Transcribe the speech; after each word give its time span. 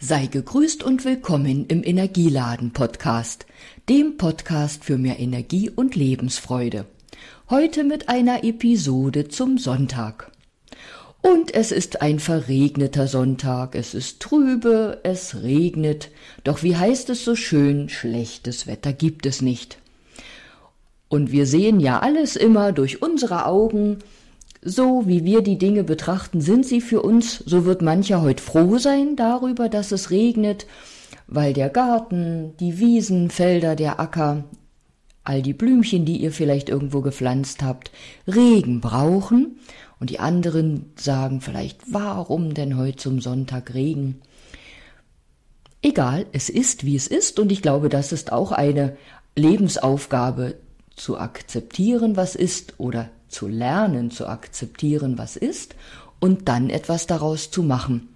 Sei 0.00 0.26
gegrüßt 0.26 0.82
und 0.82 1.04
willkommen 1.06 1.66
im 1.66 1.82
Energieladen 1.82 2.72
Podcast, 2.72 3.46
dem 3.88 4.18
Podcast 4.18 4.84
für 4.84 4.98
mehr 4.98 5.18
Energie 5.18 5.70
und 5.70 5.94
Lebensfreude. 5.94 6.84
Heute 7.48 7.84
mit 7.84 8.08
einer 8.08 8.44
Episode 8.44 9.28
zum 9.28 9.56
Sonntag. 9.56 10.30
Und 11.22 11.54
es 11.54 11.72
ist 11.72 12.02
ein 12.02 12.18
verregneter 12.18 13.06
Sonntag, 13.06 13.74
es 13.74 13.94
ist 13.94 14.20
trübe, 14.20 15.00
es 15.04 15.42
regnet, 15.42 16.10
doch 16.42 16.62
wie 16.62 16.76
heißt 16.76 17.08
es 17.08 17.24
so 17.24 17.34
schön, 17.34 17.88
schlechtes 17.88 18.66
Wetter 18.66 18.92
gibt 18.92 19.24
es 19.24 19.40
nicht. 19.40 19.78
Und 21.08 21.32
wir 21.32 21.46
sehen 21.46 21.80
ja 21.80 22.00
alles 22.00 22.36
immer 22.36 22.72
durch 22.72 23.00
unsere 23.00 23.46
Augen, 23.46 24.00
so 24.64 25.06
wie 25.06 25.24
wir 25.24 25.42
die 25.42 25.58
Dinge 25.58 25.84
betrachten, 25.84 26.40
sind 26.40 26.64
sie 26.64 26.80
für 26.80 27.02
uns, 27.02 27.38
so 27.46 27.66
wird 27.66 27.82
mancher 27.82 28.22
heute 28.22 28.42
froh 28.42 28.78
sein 28.78 29.14
darüber, 29.14 29.68
dass 29.68 29.92
es 29.92 30.10
regnet, 30.10 30.66
weil 31.26 31.52
der 31.52 31.68
Garten, 31.68 32.54
die 32.58 32.78
Wiesen, 32.78 33.30
Felder, 33.30 33.76
der 33.76 34.00
Acker, 34.00 34.44
all 35.22 35.42
die 35.42 35.52
Blümchen, 35.52 36.04
die 36.04 36.18
ihr 36.18 36.32
vielleicht 36.32 36.68
irgendwo 36.68 37.02
gepflanzt 37.02 37.62
habt, 37.62 37.90
Regen 38.26 38.80
brauchen. 38.80 39.58
Und 40.00 40.10
die 40.10 40.18
anderen 40.18 40.92
sagen 40.96 41.40
vielleicht, 41.40 41.80
warum 41.92 42.54
denn 42.54 42.76
heute 42.76 42.96
zum 42.96 43.20
Sonntag 43.20 43.74
Regen? 43.74 44.20
Egal, 45.82 46.26
es 46.32 46.48
ist, 46.48 46.84
wie 46.84 46.96
es 46.96 47.06
ist, 47.06 47.38
und 47.38 47.52
ich 47.52 47.62
glaube, 47.62 47.88
das 47.88 48.12
ist 48.12 48.32
auch 48.32 48.52
eine 48.52 48.96
Lebensaufgabe 49.36 50.56
zu 50.96 51.18
akzeptieren, 51.18 52.16
was 52.16 52.34
ist, 52.34 52.74
oder 52.78 53.10
zu 53.34 53.48
lernen, 53.48 54.10
zu 54.10 54.26
akzeptieren, 54.26 55.18
was 55.18 55.36
ist, 55.36 55.74
und 56.20 56.48
dann 56.48 56.70
etwas 56.70 57.06
daraus 57.06 57.50
zu 57.50 57.62
machen. 57.62 58.08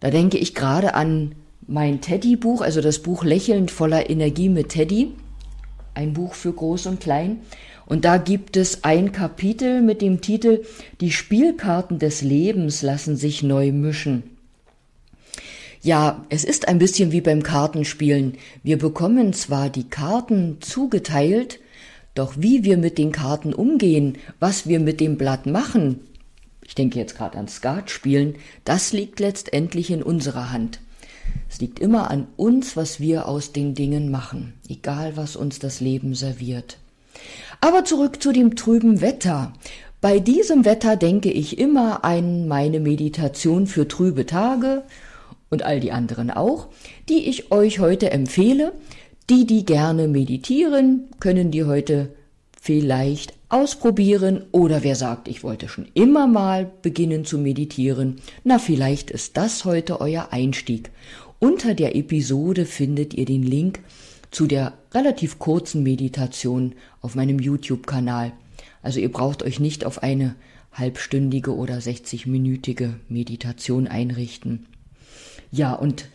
Da 0.00 0.10
denke 0.10 0.38
ich 0.38 0.54
gerade 0.54 0.94
an 0.94 1.36
mein 1.68 2.00
Teddy-Buch, 2.00 2.62
also 2.62 2.80
das 2.80 2.98
Buch 2.98 3.22
Lächelnd 3.22 3.70
voller 3.70 4.10
Energie 4.10 4.48
mit 4.48 4.70
Teddy, 4.70 5.12
ein 5.94 6.14
Buch 6.14 6.34
für 6.34 6.52
Groß 6.52 6.86
und 6.86 7.00
Klein. 7.00 7.40
Und 7.86 8.04
da 8.04 8.16
gibt 8.16 8.56
es 8.56 8.84
ein 8.84 9.12
Kapitel 9.12 9.82
mit 9.82 10.02
dem 10.02 10.20
Titel 10.20 10.64
Die 11.00 11.12
Spielkarten 11.12 11.98
des 11.98 12.22
Lebens 12.22 12.82
lassen 12.82 13.16
sich 13.16 13.42
neu 13.42 13.70
mischen. 13.70 14.22
Ja, 15.82 16.24
es 16.28 16.44
ist 16.44 16.68
ein 16.68 16.78
bisschen 16.78 17.12
wie 17.12 17.20
beim 17.20 17.42
Kartenspielen. 17.42 18.38
Wir 18.62 18.78
bekommen 18.78 19.32
zwar 19.32 19.68
die 19.68 19.88
Karten 19.88 20.58
zugeteilt, 20.60 21.58
doch 22.14 22.34
wie 22.36 22.64
wir 22.64 22.76
mit 22.76 22.98
den 22.98 23.12
Karten 23.12 23.54
umgehen, 23.54 24.18
was 24.40 24.66
wir 24.66 24.80
mit 24.80 25.00
dem 25.00 25.16
Blatt 25.16 25.46
machen, 25.46 26.00
ich 26.64 26.74
denke 26.74 26.98
jetzt 26.98 27.16
gerade 27.16 27.38
an 27.38 27.48
Skatspielen, 27.48 28.36
das 28.64 28.92
liegt 28.92 29.20
letztendlich 29.20 29.90
in 29.90 30.02
unserer 30.02 30.52
Hand. 30.52 30.80
Es 31.50 31.60
liegt 31.60 31.78
immer 31.80 32.10
an 32.10 32.28
uns, 32.36 32.76
was 32.76 33.00
wir 33.00 33.28
aus 33.28 33.52
den 33.52 33.74
Dingen 33.74 34.10
machen, 34.10 34.54
egal 34.68 35.16
was 35.16 35.36
uns 35.36 35.58
das 35.58 35.80
Leben 35.80 36.14
serviert. 36.14 36.78
Aber 37.60 37.84
zurück 37.84 38.22
zu 38.22 38.32
dem 38.32 38.56
trüben 38.56 39.00
Wetter. 39.00 39.52
Bei 40.00 40.18
diesem 40.18 40.64
Wetter 40.64 40.96
denke 40.96 41.30
ich 41.30 41.58
immer 41.58 42.04
an 42.04 42.48
meine 42.48 42.80
Meditation 42.80 43.66
für 43.66 43.86
trübe 43.86 44.26
Tage 44.26 44.82
und 45.50 45.62
all 45.62 45.78
die 45.78 45.92
anderen 45.92 46.30
auch, 46.30 46.68
die 47.08 47.28
ich 47.28 47.52
euch 47.52 47.78
heute 47.78 48.10
empfehle, 48.10 48.72
die, 49.30 49.46
die 49.46 49.64
gerne 49.64 50.08
meditieren, 50.08 51.08
können 51.20 51.50
die 51.50 51.64
heute 51.64 52.14
vielleicht 52.60 53.34
ausprobieren 53.48 54.44
oder 54.52 54.82
wer 54.82 54.94
sagt, 54.94 55.28
ich 55.28 55.42
wollte 55.42 55.68
schon 55.68 55.88
immer 55.94 56.26
mal 56.26 56.70
beginnen 56.82 57.24
zu 57.24 57.38
meditieren, 57.38 58.16
na 58.44 58.58
vielleicht 58.58 59.10
ist 59.10 59.36
das 59.36 59.64
heute 59.64 60.00
euer 60.00 60.28
Einstieg. 60.30 60.90
Unter 61.38 61.74
der 61.74 61.96
Episode 61.96 62.64
findet 62.64 63.14
ihr 63.14 63.24
den 63.24 63.42
Link 63.42 63.80
zu 64.30 64.46
der 64.46 64.74
relativ 64.92 65.38
kurzen 65.38 65.82
Meditation 65.82 66.74
auf 67.00 67.14
meinem 67.14 67.38
YouTube-Kanal. 67.38 68.32
Also 68.82 69.00
ihr 69.00 69.12
braucht 69.12 69.42
euch 69.42 69.60
nicht 69.60 69.84
auf 69.84 70.02
eine 70.02 70.34
halbstündige 70.72 71.54
oder 71.54 71.78
60-minütige 71.78 72.94
Meditation 73.08 73.86
einrichten. 73.86 74.66
Ja, 75.50 75.74
und 75.74 76.06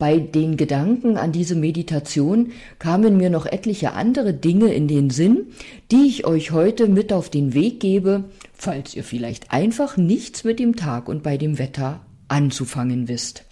bei 0.00 0.18
den 0.18 0.56
Gedanken 0.56 1.16
an 1.16 1.30
diese 1.30 1.54
Meditation 1.54 2.50
kamen 2.80 3.16
mir 3.18 3.30
noch 3.30 3.46
etliche 3.46 3.92
andere 3.92 4.34
Dinge 4.34 4.72
in 4.72 4.88
den 4.88 5.10
Sinn, 5.10 5.48
die 5.92 6.08
ich 6.08 6.26
euch 6.26 6.50
heute 6.50 6.88
mit 6.88 7.12
auf 7.12 7.28
den 7.28 7.54
Weg 7.54 7.78
gebe, 7.78 8.24
falls 8.54 8.96
ihr 8.96 9.04
vielleicht 9.04 9.52
einfach 9.52 9.96
nichts 9.96 10.42
mit 10.42 10.58
dem 10.58 10.74
Tag 10.74 11.08
und 11.08 11.22
bei 11.22 11.36
dem 11.36 11.58
Wetter 11.58 12.00
anzufangen 12.26 13.06
wisst. 13.06 13.44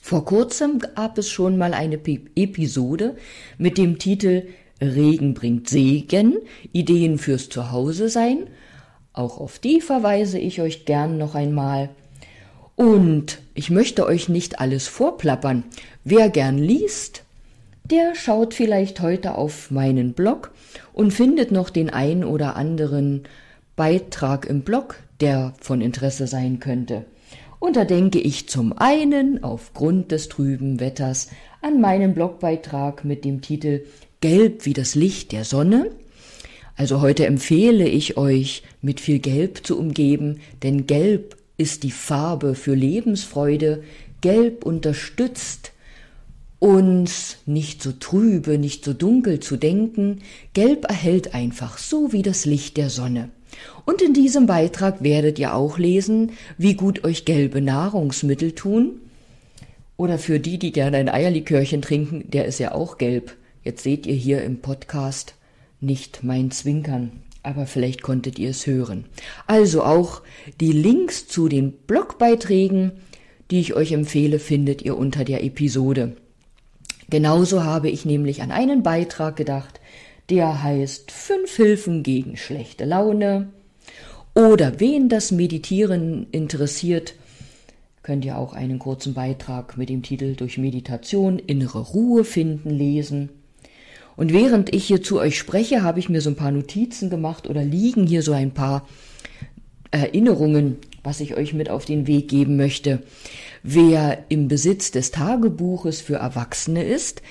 Vor 0.00 0.24
kurzem 0.24 0.78
gab 0.78 1.18
es 1.18 1.28
schon 1.28 1.58
mal 1.58 1.74
eine 1.74 1.98
Episode 2.36 3.16
mit 3.58 3.76
dem 3.76 3.98
Titel 3.98 4.44
Regen 4.80 5.34
bringt 5.34 5.68
Segen, 5.68 6.38
Ideen 6.72 7.18
fürs 7.18 7.48
Zuhause 7.48 8.08
sein. 8.08 8.46
Auch 9.12 9.40
auf 9.40 9.58
die 9.58 9.80
verweise 9.80 10.38
ich 10.38 10.60
euch 10.60 10.84
gern 10.84 11.18
noch 11.18 11.34
einmal. 11.34 11.90
Und 12.78 13.40
ich 13.54 13.70
möchte 13.70 14.06
euch 14.06 14.28
nicht 14.28 14.60
alles 14.60 14.86
vorplappern. 14.86 15.64
Wer 16.04 16.28
gern 16.30 16.58
liest, 16.58 17.24
der 17.82 18.14
schaut 18.14 18.54
vielleicht 18.54 19.00
heute 19.00 19.34
auf 19.34 19.72
meinen 19.72 20.12
Blog 20.12 20.52
und 20.92 21.12
findet 21.12 21.50
noch 21.50 21.70
den 21.70 21.90
ein 21.90 22.22
oder 22.22 22.54
anderen 22.54 23.24
Beitrag 23.74 24.46
im 24.46 24.60
Blog, 24.60 24.94
der 25.18 25.54
von 25.60 25.80
Interesse 25.80 26.28
sein 26.28 26.60
könnte. 26.60 27.04
Und 27.58 27.74
da 27.74 27.84
denke 27.84 28.20
ich 28.20 28.48
zum 28.48 28.72
einen 28.78 29.42
aufgrund 29.42 30.12
des 30.12 30.28
trüben 30.28 30.78
Wetters 30.78 31.30
an 31.62 31.80
meinen 31.80 32.14
Blogbeitrag 32.14 33.04
mit 33.04 33.24
dem 33.24 33.40
Titel 33.40 33.86
Gelb 34.20 34.66
wie 34.66 34.72
das 34.72 34.94
Licht 34.94 35.32
der 35.32 35.42
Sonne. 35.42 35.90
Also 36.76 37.00
heute 37.00 37.26
empfehle 37.26 37.88
ich 37.88 38.16
euch, 38.16 38.62
mit 38.82 39.00
viel 39.00 39.18
Gelb 39.18 39.66
zu 39.66 39.76
umgeben, 39.76 40.38
denn 40.62 40.86
Gelb 40.86 41.34
ist 41.58 41.82
die 41.82 41.90
Farbe 41.90 42.54
für 42.54 42.74
Lebensfreude. 42.74 43.82
Gelb 44.22 44.64
unterstützt 44.64 45.72
uns 46.60 47.36
nicht 47.46 47.82
so 47.82 47.92
trübe, 47.92 48.58
nicht 48.58 48.84
so 48.84 48.94
dunkel 48.94 49.40
zu 49.40 49.56
denken. 49.56 50.22
Gelb 50.54 50.86
erhält 50.88 51.34
einfach 51.34 51.76
so 51.78 52.12
wie 52.12 52.22
das 52.22 52.46
Licht 52.46 52.76
der 52.76 52.90
Sonne. 52.90 53.28
Und 53.84 54.02
in 54.02 54.14
diesem 54.14 54.46
Beitrag 54.46 55.02
werdet 55.02 55.38
ihr 55.38 55.54
auch 55.54 55.78
lesen, 55.78 56.32
wie 56.56 56.74
gut 56.74 57.04
euch 57.04 57.24
gelbe 57.24 57.60
Nahrungsmittel 57.60 58.52
tun. 58.52 59.00
Oder 59.96 60.18
für 60.18 60.38
die, 60.38 60.58
die 60.58 60.72
gerne 60.72 60.96
ein 60.96 61.08
Eierlikörchen 61.08 61.82
trinken, 61.82 62.24
der 62.30 62.44
ist 62.44 62.60
ja 62.60 62.72
auch 62.72 62.98
gelb. 62.98 63.36
Jetzt 63.64 63.82
seht 63.82 64.06
ihr 64.06 64.14
hier 64.14 64.42
im 64.42 64.60
Podcast 64.60 65.34
nicht 65.80 66.22
mein 66.22 66.50
Zwinkern 66.50 67.12
aber 67.42 67.66
vielleicht 67.66 68.02
konntet 68.02 68.38
ihr 68.38 68.50
es 68.50 68.66
hören. 68.66 69.04
Also 69.46 69.82
auch 69.82 70.22
die 70.60 70.72
Links 70.72 71.28
zu 71.28 71.48
den 71.48 71.72
Blogbeiträgen, 71.72 72.92
die 73.50 73.60
ich 73.60 73.74
euch 73.74 73.92
empfehle, 73.92 74.38
findet 74.38 74.82
ihr 74.82 74.96
unter 74.96 75.24
der 75.24 75.42
Episode. 75.44 76.16
Genauso 77.10 77.64
habe 77.64 77.88
ich 77.88 78.04
nämlich 78.04 78.42
an 78.42 78.50
einen 78.50 78.82
Beitrag 78.82 79.36
gedacht, 79.36 79.80
der 80.28 80.62
heißt 80.62 81.10
Fünf 81.10 81.56
Hilfen 81.56 82.02
gegen 82.02 82.36
schlechte 82.36 82.84
Laune. 82.84 83.48
Oder 84.34 84.78
wen 84.78 85.08
das 85.08 85.32
Meditieren 85.32 86.26
interessiert, 86.30 87.14
könnt 88.02 88.24
ihr 88.24 88.36
auch 88.36 88.52
einen 88.52 88.78
kurzen 88.78 89.14
Beitrag 89.14 89.76
mit 89.76 89.88
dem 89.88 90.02
Titel 90.02 90.34
Durch 90.34 90.58
Meditation 90.58 91.38
innere 91.38 91.80
Ruhe 91.80 92.24
finden 92.24 92.70
lesen. 92.70 93.30
Und 94.18 94.32
während 94.32 94.74
ich 94.74 94.84
hier 94.84 95.00
zu 95.00 95.20
euch 95.20 95.38
spreche, 95.38 95.84
habe 95.84 96.00
ich 96.00 96.08
mir 96.08 96.20
so 96.20 96.28
ein 96.28 96.34
paar 96.34 96.50
Notizen 96.50 97.08
gemacht 97.08 97.48
oder 97.48 97.62
liegen 97.62 98.04
hier 98.04 98.22
so 98.22 98.32
ein 98.32 98.50
paar 98.50 98.84
Erinnerungen, 99.92 100.76
was 101.04 101.20
ich 101.20 101.36
euch 101.36 101.54
mit 101.54 101.70
auf 101.70 101.84
den 101.84 102.08
Weg 102.08 102.26
geben 102.26 102.56
möchte. 102.56 103.00
Wer 103.62 104.24
im 104.28 104.48
Besitz 104.48 104.90
des 104.90 105.12
Tagebuches 105.12 106.00
für 106.00 106.16
Erwachsene 106.16 106.82
ist, 106.82 107.22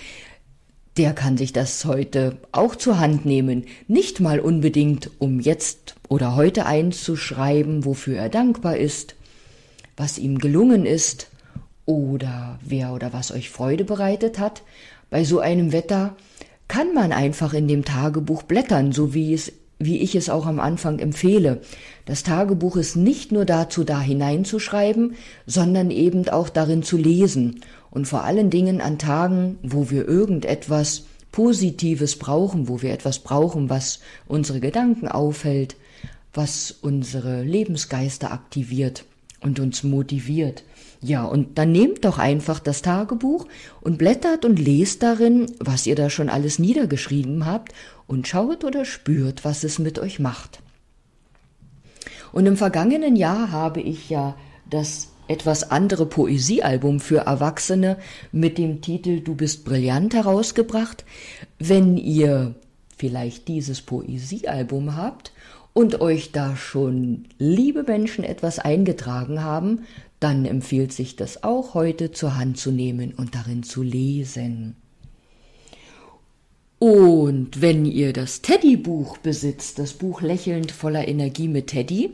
der 0.95 1.11
kann 1.11 1.35
sich 1.35 1.51
das 1.51 1.83
heute 1.83 2.37
auch 2.53 2.73
zur 2.73 2.99
Hand 2.99 3.25
nehmen. 3.25 3.65
Nicht 3.89 4.21
mal 4.21 4.39
unbedingt, 4.39 5.11
um 5.19 5.41
jetzt 5.41 5.95
oder 6.07 6.37
heute 6.37 6.65
einzuschreiben, 6.65 7.83
wofür 7.83 8.17
er 8.17 8.29
dankbar 8.29 8.77
ist, 8.77 9.15
was 9.97 10.17
ihm 10.17 10.37
gelungen 10.37 10.85
ist 10.85 11.27
oder 11.85 12.59
wer 12.65 12.93
oder 12.93 13.11
was 13.11 13.33
euch 13.33 13.49
Freude 13.49 13.83
bereitet 13.83 14.39
hat. 14.39 14.63
Bei 15.09 15.25
so 15.25 15.39
einem 15.39 15.73
Wetter 15.73 16.15
kann 16.67 16.93
man 16.93 17.11
einfach 17.11 17.53
in 17.53 17.67
dem 17.67 17.85
Tagebuch 17.85 18.43
blättern, 18.43 18.91
so 18.91 19.13
wie 19.13 19.33
es 19.33 19.53
wie 19.79 19.99
ich 19.99 20.15
es 20.15 20.29
auch 20.29 20.47
am 20.47 20.59
Anfang 20.59 20.99
empfehle. 20.99 21.61
Das 22.05 22.23
Tagebuch 22.23 22.77
ist 22.77 22.95
nicht 22.95 23.31
nur 23.31 23.45
dazu 23.45 23.83
da 23.83 24.01
hineinzuschreiben, 24.01 25.15
sondern 25.45 25.91
eben 25.91 26.27
auch 26.29 26.49
darin 26.49 26.81
zu 26.81 26.97
lesen 26.97 27.61
und 27.91 28.07
vor 28.07 28.23
allen 28.23 28.49
Dingen 28.49 28.81
an 28.81 28.97
Tagen, 28.97 29.59
wo 29.61 29.89
wir 29.89 30.07
irgendetwas 30.07 31.05
Positives 31.31 32.17
brauchen, 32.17 32.67
wo 32.67 32.81
wir 32.81 32.91
etwas 32.91 33.19
brauchen, 33.19 33.69
was 33.69 33.99
unsere 34.27 34.59
Gedanken 34.59 35.07
aufhält, 35.07 35.75
was 36.33 36.71
unsere 36.81 37.43
Lebensgeister 37.43 38.31
aktiviert 38.31 39.05
und 39.41 39.59
uns 39.59 39.83
motiviert. 39.83 40.63
Ja, 41.01 41.25
und 41.25 41.57
dann 41.57 41.71
nehmt 41.71 42.05
doch 42.05 42.17
einfach 42.17 42.59
das 42.59 42.81
Tagebuch 42.81 43.47
und 43.81 43.97
blättert 43.97 44.45
und 44.45 44.57
lest 44.57 45.03
darin, 45.03 45.45
was 45.59 45.85
ihr 45.85 45.95
da 45.95 46.09
schon 46.09 46.29
alles 46.29 46.57
niedergeschrieben 46.57 47.45
habt 47.45 47.73
und 48.07 48.27
schaut 48.27 48.63
oder 48.63 48.83
spürt, 48.83 49.45
was 49.45 49.63
es 49.63 49.77
mit 49.77 49.99
euch 49.99 50.19
macht. 50.19 50.59
Und 52.31 52.45
im 52.45 52.57
vergangenen 52.57 53.15
Jahr 53.15 53.51
habe 53.51 53.79
ich 53.81 54.09
ja 54.09 54.35
das 54.69 55.09
etwas 55.27 55.71
andere 55.71 56.05
Poesiealbum 56.05 56.99
für 56.99 57.19
Erwachsene 57.19 57.97
mit 58.31 58.57
dem 58.57 58.81
Titel 58.81 59.19
Du 59.19 59.35
bist 59.35 59.65
brillant 59.65 60.13
herausgebracht. 60.13 61.03
Wenn 61.59 61.97
ihr 61.97 62.55
vielleicht 62.97 63.47
dieses 63.47 63.81
Poesiealbum 63.81 64.95
habt 64.95 65.31
und 65.77 66.01
euch 66.01 66.31
da 66.31 66.55
schon 66.55 67.25
liebe 67.37 67.83
Menschen 67.83 68.23
etwas 68.23 68.57
eingetragen 68.57 69.43
haben, 69.43 69.85
dann 70.19 70.43
empfiehlt 70.45 70.91
sich 70.91 71.15
das 71.15 71.43
auch 71.43 71.75
heute 71.75 72.11
zur 72.11 72.35
Hand 72.35 72.57
zu 72.57 72.71
nehmen 72.71 73.13
und 73.13 73.35
darin 73.35 73.61
zu 73.61 73.83
lesen. 73.83 74.75
Und 76.79 77.61
wenn 77.61 77.85
ihr 77.85 78.11
das 78.11 78.41
Teddy-Buch 78.41 79.19
besitzt, 79.19 79.77
das 79.77 79.93
Buch 79.93 80.23
Lächelnd 80.23 80.71
voller 80.71 81.07
Energie 81.07 81.47
mit 81.47 81.67
Teddy, 81.67 82.09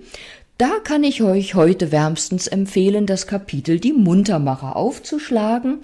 da 0.57 0.79
kann 0.83 1.05
ich 1.05 1.23
euch 1.23 1.55
heute 1.55 1.93
wärmstens 1.93 2.47
empfehlen, 2.47 3.05
das 3.05 3.27
Kapitel 3.27 3.79
Die 3.79 3.93
Muntermacher 3.93 4.75
aufzuschlagen. 4.75 5.79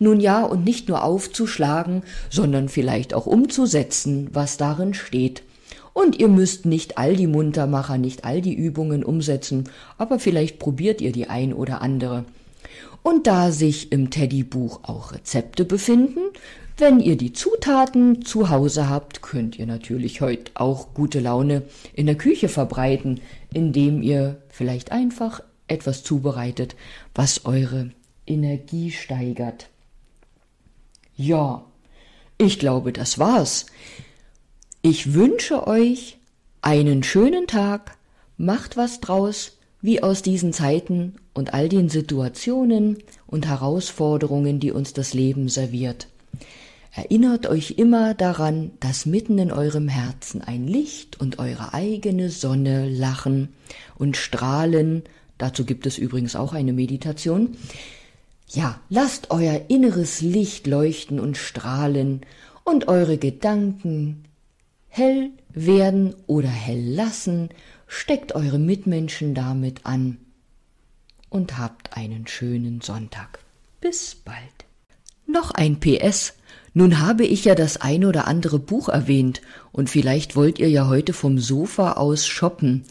Nun 0.00 0.18
ja, 0.18 0.42
und 0.42 0.64
nicht 0.64 0.88
nur 0.88 1.04
aufzuschlagen, 1.04 2.02
sondern 2.28 2.68
vielleicht 2.68 3.14
auch 3.14 3.26
umzusetzen, 3.26 4.30
was 4.32 4.56
darin 4.56 4.94
steht. 4.94 5.44
Und 5.92 6.18
ihr 6.18 6.28
müsst 6.28 6.66
nicht 6.66 6.98
all 6.98 7.16
die 7.16 7.26
Muntermacher, 7.26 7.98
nicht 7.98 8.24
all 8.24 8.40
die 8.40 8.54
Übungen 8.54 9.04
umsetzen, 9.04 9.68
aber 9.98 10.18
vielleicht 10.18 10.58
probiert 10.58 11.00
ihr 11.00 11.12
die 11.12 11.28
ein 11.28 11.52
oder 11.52 11.82
andere. 11.82 12.24
Und 13.02 13.26
da 13.26 13.50
sich 13.50 13.92
im 13.92 14.10
Teddy-Buch 14.10 14.80
auch 14.84 15.12
Rezepte 15.12 15.64
befinden, 15.64 16.20
wenn 16.76 17.00
ihr 17.00 17.16
die 17.16 17.32
Zutaten 17.32 18.24
zu 18.24 18.48
Hause 18.48 18.88
habt, 18.88 19.20
könnt 19.20 19.58
ihr 19.58 19.66
natürlich 19.66 20.20
heute 20.20 20.52
auch 20.54 20.94
gute 20.94 21.20
Laune 21.20 21.62
in 21.92 22.06
der 22.06 22.14
Küche 22.14 22.48
verbreiten, 22.48 23.20
indem 23.52 24.02
ihr 24.02 24.40
vielleicht 24.48 24.90
einfach 24.92 25.42
etwas 25.68 26.02
zubereitet, 26.02 26.76
was 27.14 27.44
eure 27.44 27.90
Energie 28.26 28.90
steigert. 28.90 29.68
Ja, 31.16 31.66
ich 32.38 32.58
glaube, 32.58 32.92
das 32.92 33.18
war's. 33.18 33.66
Ich 34.82 35.12
wünsche 35.12 35.66
euch 35.66 36.16
einen 36.62 37.02
schönen 37.02 37.46
Tag, 37.46 37.98
macht 38.38 38.78
was 38.78 39.00
draus, 39.00 39.58
wie 39.82 40.02
aus 40.02 40.22
diesen 40.22 40.54
Zeiten 40.54 41.16
und 41.34 41.52
all 41.52 41.68
den 41.68 41.90
Situationen 41.90 42.96
und 43.26 43.46
Herausforderungen, 43.46 44.58
die 44.58 44.72
uns 44.72 44.94
das 44.94 45.12
Leben 45.12 45.50
serviert. 45.50 46.08
Erinnert 46.94 47.46
euch 47.46 47.72
immer 47.72 48.14
daran, 48.14 48.70
dass 48.80 49.04
mitten 49.04 49.38
in 49.38 49.52
eurem 49.52 49.88
Herzen 49.88 50.40
ein 50.40 50.66
Licht 50.66 51.20
und 51.20 51.38
eure 51.38 51.74
eigene 51.74 52.30
Sonne 52.30 52.88
lachen 52.88 53.50
und 53.96 54.16
strahlen. 54.16 55.02
Dazu 55.36 55.66
gibt 55.66 55.84
es 55.84 55.98
übrigens 55.98 56.36
auch 56.36 56.54
eine 56.54 56.72
Meditation. 56.72 57.54
Ja, 58.48 58.80
lasst 58.88 59.30
euer 59.30 59.60
inneres 59.68 60.22
Licht 60.22 60.66
leuchten 60.66 61.20
und 61.20 61.36
strahlen 61.36 62.22
und 62.64 62.88
eure 62.88 63.18
Gedanken 63.18 64.24
hell 64.90 65.30
werden 65.48 66.14
oder 66.26 66.48
hell 66.48 66.94
lassen, 66.94 67.48
steckt 67.86 68.34
eure 68.34 68.58
Mitmenschen 68.58 69.34
damit 69.34 69.86
an 69.86 70.18
und 71.30 71.56
habt 71.56 71.96
einen 71.96 72.26
schönen 72.26 72.82
Sonntag. 72.82 73.38
Bis 73.80 74.14
bald. 74.14 74.36
Noch 75.26 75.52
ein 75.52 75.80
PS 75.80 76.34
nun 76.72 77.00
habe 77.00 77.24
ich 77.24 77.44
ja 77.44 77.54
das 77.54 77.78
ein 77.78 78.04
oder 78.04 78.28
andere 78.28 78.58
Buch 78.58 78.88
erwähnt, 78.88 79.40
und 79.72 79.90
vielleicht 79.90 80.36
wollt 80.36 80.58
ihr 80.58 80.70
ja 80.70 80.86
heute 80.86 81.12
vom 81.12 81.38
Sofa 81.38 81.92
aus 81.92 82.26
shoppen, 82.26 82.84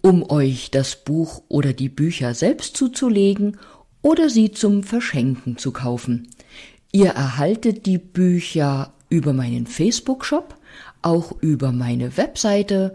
um 0.00 0.28
euch 0.28 0.70
das 0.70 1.04
Buch 1.04 1.42
oder 1.48 1.72
die 1.72 1.88
Bücher 1.88 2.34
selbst 2.34 2.76
zuzulegen 2.76 3.58
oder 4.02 4.28
sie 4.28 4.50
zum 4.50 4.82
Verschenken 4.82 5.58
zu 5.58 5.70
kaufen. 5.70 6.28
Ihr 6.90 7.10
erhaltet 7.10 7.86
die 7.86 7.98
Bücher 7.98 8.92
über 9.08 9.32
meinen 9.32 9.66
Facebook-Shop, 9.66 10.56
auch 11.02 11.32
über 11.40 11.72
meine 11.72 12.16
Webseite 12.16 12.94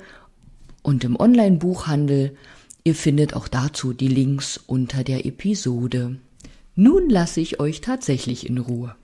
und 0.82 1.04
im 1.04 1.20
Online-Buchhandel. 1.20 2.36
Ihr 2.84 2.96
findet 2.96 3.34
auch 3.34 3.48
dazu 3.48 3.94
die 3.94 4.08
Links 4.08 4.58
unter 4.66 5.04
der 5.04 5.26
Episode. 5.26 6.18
Nun 6.76 7.10
lasse 7.10 7.42
ich 7.42 7.60
euch 7.60 7.82
tatsächlich 7.82 8.48
in 8.48 8.58
Ruhe. 8.58 8.96